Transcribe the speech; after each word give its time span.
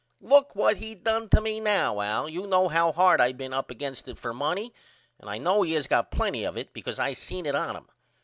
Look 0.21 0.55
what 0.55 0.77
he 0.77 0.95
done 0.95 1.29
to 1.29 1.41
me 1.41 1.59
now 1.59 1.99
Al. 2.01 2.27
You 2.27 2.47
know 2.47 2.69
how 2.69 2.91
hard 2.91 3.21
I 3.21 3.33
been 3.33 3.53
up 3.53 3.69
against 3.69 4.07
it 4.07 4.17
for 4.17 4.33
money 4.33 4.73
and 5.19 5.29
I 5.29 5.37
know 5.37 5.61
he 5.61 5.73
has 5.73 5.85
got 5.85 6.09
plenty 6.09 6.43
of 6.43 6.57
it 6.57 6.73
because 6.73 6.97
I 6.97 7.13
seen 7.13 7.45
it 7.45 7.53
on 7.53 7.75
him. 7.75 7.87